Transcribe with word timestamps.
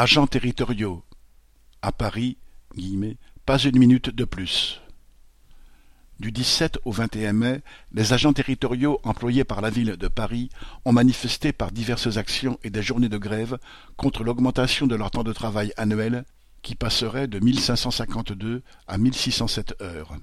Agents 0.00 0.28
territoriaux. 0.28 1.02
À 1.82 1.90
Paris, 1.90 2.38
pas 3.44 3.58
une 3.58 3.80
minute 3.80 4.10
de 4.10 4.24
plus. 4.24 4.80
Du 6.20 6.30
17 6.30 6.78
au 6.84 6.92
21 6.92 7.32
mai, 7.32 7.62
les 7.90 8.12
agents 8.12 8.32
territoriaux 8.32 9.00
employés 9.02 9.42
par 9.42 9.60
la 9.60 9.70
ville 9.70 9.96
de 9.96 10.06
Paris 10.06 10.50
ont 10.84 10.92
manifesté 10.92 11.50
par 11.50 11.72
diverses 11.72 12.16
actions 12.16 12.60
et 12.62 12.70
des 12.70 12.80
journées 12.80 13.08
de 13.08 13.18
grève 13.18 13.58
contre 13.96 14.22
l'augmentation 14.22 14.86
de 14.86 14.94
leur 14.94 15.10
temps 15.10 15.24
de 15.24 15.32
travail 15.32 15.72
annuel 15.76 16.24
qui 16.62 16.76
passerait 16.76 17.26
de 17.26 17.40
1552 17.40 18.62
à 18.86 18.98
1607 18.98 19.82
heures. 19.82 20.16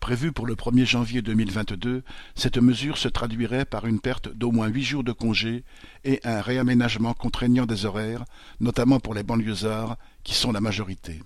Prévue 0.00 0.30
pour 0.30 0.46
le 0.46 0.54
1er 0.54 0.84
janvier 0.84 1.22
2022, 1.22 2.04
cette 2.34 2.58
mesure 2.58 2.98
se 2.98 3.08
traduirait 3.08 3.64
par 3.64 3.86
une 3.86 4.00
perte 4.00 4.28
d'au 4.28 4.52
moins 4.52 4.68
huit 4.68 4.84
jours 4.84 5.02
de 5.02 5.12
congé 5.12 5.64
et 6.04 6.20
un 6.22 6.40
réaménagement 6.40 7.14
contraignant 7.14 7.66
des 7.66 7.86
horaires, 7.86 8.24
notamment 8.60 9.00
pour 9.00 9.14
les 9.14 9.24
banlieusards, 9.24 9.96
qui 10.22 10.34
sont 10.34 10.52
la 10.52 10.60
majorité. 10.60 11.20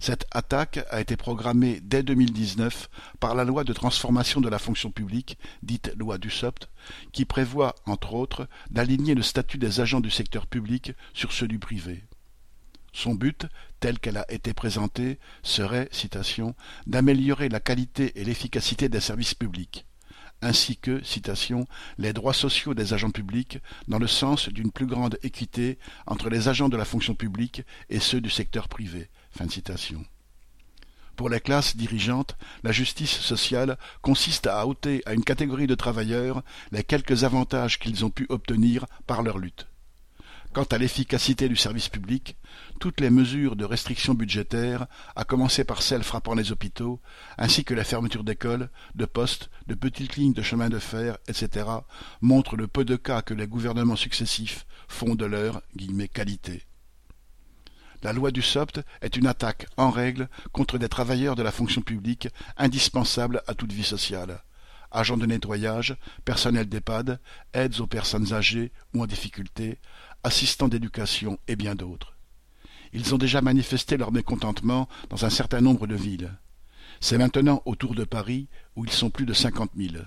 Cette 0.00 0.26
attaque 0.30 0.80
a 0.90 1.00
été 1.00 1.16
programmée 1.16 1.80
dès 1.82 2.02
2019 2.02 2.88
par 3.18 3.34
la 3.34 3.44
loi 3.44 3.64
de 3.64 3.72
transformation 3.72 4.40
de 4.40 4.48
la 4.48 4.60
fonction 4.60 4.90
publique, 4.90 5.38
dite 5.62 5.92
loi 5.96 6.18
du 6.18 6.30
SOPT, 6.30 6.68
qui 7.12 7.24
prévoit, 7.24 7.74
entre 7.84 8.14
autres, 8.14 8.48
d'aligner 8.70 9.14
le 9.14 9.22
statut 9.22 9.58
des 9.58 9.80
agents 9.80 10.00
du 10.00 10.10
secteur 10.10 10.46
public 10.46 10.92
sur 11.14 11.30
du 11.46 11.58
privé. 11.58 12.04
Son 12.92 13.14
but, 13.14 13.46
tel 13.80 13.98
qu'elle 13.98 14.16
a 14.16 14.30
été 14.32 14.54
présentée, 14.54 15.18
serait, 15.42 15.88
citation, 15.92 16.54
d'améliorer 16.86 17.48
la 17.48 17.60
qualité 17.60 18.18
et 18.20 18.24
l'efficacité 18.24 18.88
des 18.88 19.00
services 19.00 19.34
publics, 19.34 19.86
ainsi 20.42 20.76
que, 20.76 21.02
citation, 21.04 21.66
les 21.98 22.12
droits 22.12 22.34
sociaux 22.34 22.74
des 22.74 22.94
agents 22.94 23.10
publics 23.10 23.58
dans 23.88 23.98
le 23.98 24.06
sens 24.06 24.48
d'une 24.48 24.72
plus 24.72 24.86
grande 24.86 25.18
équité 25.22 25.78
entre 26.06 26.28
les 26.28 26.48
agents 26.48 26.68
de 26.68 26.76
la 26.76 26.84
fonction 26.84 27.14
publique 27.14 27.62
et 27.90 28.00
ceux 28.00 28.20
du 28.20 28.30
secteur 28.30 28.68
privé. 28.68 29.10
Pour 31.16 31.28
les 31.28 31.40
classes 31.40 31.76
dirigeantes, 31.76 32.36
la 32.62 32.70
justice 32.70 33.18
sociale 33.18 33.76
consiste 34.02 34.46
à 34.46 34.64
ôter 34.66 35.02
à 35.04 35.14
une 35.14 35.24
catégorie 35.24 35.66
de 35.66 35.74
travailleurs 35.74 36.42
les 36.70 36.84
quelques 36.84 37.24
avantages 37.24 37.78
qu'ils 37.78 38.04
ont 38.04 38.10
pu 38.10 38.26
obtenir 38.28 38.86
par 39.06 39.22
leur 39.22 39.38
lutte. 39.38 39.66
Quant 40.58 40.64
à 40.64 40.78
l'efficacité 40.78 41.48
du 41.48 41.54
service 41.54 41.88
public, 41.88 42.36
toutes 42.80 43.00
les 43.00 43.10
mesures 43.10 43.54
de 43.54 43.64
restriction 43.64 44.14
budgétaire, 44.14 44.88
à 45.14 45.22
commencer 45.22 45.62
par 45.62 45.82
celles 45.82 46.02
frappant 46.02 46.34
les 46.34 46.50
hôpitaux, 46.50 47.00
ainsi 47.36 47.62
que 47.62 47.74
la 47.74 47.84
fermeture 47.84 48.24
d'écoles, 48.24 48.68
de 48.96 49.04
postes, 49.04 49.50
de 49.68 49.76
petites 49.76 50.16
lignes 50.16 50.32
de 50.32 50.42
chemin 50.42 50.68
de 50.68 50.80
fer, 50.80 51.16
etc., 51.28 51.64
montrent 52.22 52.56
le 52.56 52.66
peu 52.66 52.84
de 52.84 52.96
cas 52.96 53.22
que 53.22 53.34
les 53.34 53.46
gouvernements 53.46 53.94
successifs 53.94 54.66
font 54.88 55.14
de 55.14 55.26
leur 55.26 55.62
qualité. 56.12 56.64
La 58.02 58.12
loi 58.12 58.32
du 58.32 58.42
SOPT 58.42 58.80
est 59.00 59.16
une 59.16 59.28
attaque 59.28 59.68
en 59.76 59.90
règle 59.90 60.28
contre 60.50 60.76
des 60.76 60.88
travailleurs 60.88 61.36
de 61.36 61.44
la 61.44 61.52
fonction 61.52 61.82
publique 61.82 62.30
indispensables 62.56 63.44
à 63.46 63.54
toute 63.54 63.72
vie 63.72 63.84
sociale. 63.84 64.42
Agents 64.90 65.18
de 65.18 65.26
nettoyage, 65.26 65.96
personnel 66.24 66.66
d'EHPAD, 66.66 67.20
aides 67.52 67.78
aux 67.80 67.86
personnes 67.86 68.32
âgées 68.32 68.72
ou 68.94 69.02
en 69.02 69.06
difficulté, 69.06 69.78
assistants 70.24 70.68
d'éducation 70.68 71.38
et 71.48 71.56
bien 71.56 71.74
d'autres. 71.74 72.16
Ils 72.92 73.14
ont 73.14 73.18
déjà 73.18 73.42
manifesté 73.42 73.96
leur 73.96 74.12
mécontentement 74.12 74.88
dans 75.10 75.24
un 75.24 75.30
certain 75.30 75.60
nombre 75.60 75.86
de 75.86 75.94
villes. 75.94 76.32
C'est 77.00 77.18
maintenant 77.18 77.62
autour 77.64 77.94
de 77.94 78.04
Paris 78.04 78.48
où 78.76 78.84
ils 78.84 78.90
sont 78.90 79.10
plus 79.10 79.26
de 79.26 79.34
cinquante 79.34 79.74
mille. 79.76 80.06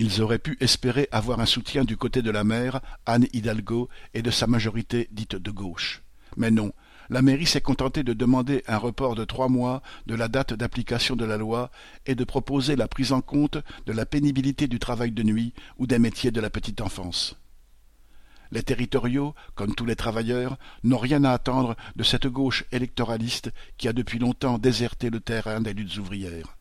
Ils 0.00 0.22
auraient 0.22 0.38
pu 0.38 0.56
espérer 0.60 1.08
avoir 1.10 1.40
un 1.40 1.46
soutien 1.46 1.84
du 1.84 1.96
côté 1.96 2.22
de 2.22 2.30
la 2.30 2.44
maire, 2.44 2.80
Anne 3.04 3.26
Hidalgo, 3.32 3.88
et 4.14 4.22
de 4.22 4.30
sa 4.30 4.46
majorité 4.46 5.08
dite 5.10 5.34
de 5.34 5.50
gauche. 5.50 6.02
Mais 6.36 6.50
non, 6.50 6.72
la 7.10 7.22
mairie 7.22 7.46
s'est 7.46 7.60
contentée 7.60 8.04
de 8.04 8.12
demander 8.12 8.62
un 8.68 8.76
report 8.76 9.14
de 9.14 9.24
trois 9.24 9.48
mois 9.48 9.82
de 10.06 10.14
la 10.14 10.28
date 10.28 10.54
d'application 10.54 11.16
de 11.16 11.24
la 11.24 11.36
loi 11.36 11.70
et 12.06 12.14
de 12.14 12.24
proposer 12.24 12.76
la 12.76 12.86
prise 12.86 13.12
en 13.12 13.20
compte 13.20 13.58
de 13.86 13.92
la 13.92 14.06
pénibilité 14.06 14.68
du 14.68 14.78
travail 14.78 15.10
de 15.10 15.22
nuit 15.22 15.52
ou 15.78 15.86
des 15.86 15.98
métiers 15.98 16.30
de 16.30 16.40
la 16.40 16.50
petite 16.50 16.80
enfance. 16.80 17.36
Les 18.50 18.62
territoriaux, 18.62 19.34
comme 19.54 19.74
tous 19.74 19.84
les 19.84 19.96
travailleurs, 19.96 20.56
n'ont 20.84 20.98
rien 20.98 21.24
à 21.24 21.32
attendre 21.32 21.76
de 21.96 22.02
cette 22.02 22.26
gauche 22.26 22.64
électoraliste 22.72 23.50
qui 23.76 23.88
a 23.88 23.92
depuis 23.92 24.18
longtemps 24.18 24.58
déserté 24.58 25.10
le 25.10 25.20
terrain 25.20 25.60
des 25.60 25.74
luttes 25.74 25.98
ouvrières. 25.98 26.56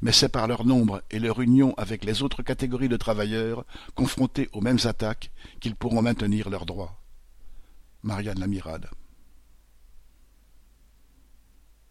Mais 0.00 0.12
c'est 0.12 0.28
par 0.28 0.46
leur 0.46 0.64
nombre 0.64 1.02
et 1.10 1.18
leur 1.18 1.40
union 1.40 1.74
avec 1.76 2.04
les 2.04 2.22
autres 2.22 2.42
catégories 2.42 2.88
de 2.88 2.96
travailleurs, 2.96 3.64
confrontés 3.94 4.48
aux 4.52 4.60
mêmes 4.60 4.78
attaques, 4.84 5.30
qu'ils 5.60 5.76
pourront 5.76 6.02
maintenir 6.02 6.50
leurs 6.50 6.66
droits. 6.66 6.98
Marianne 8.02 8.40
Lamirade. 8.40 8.88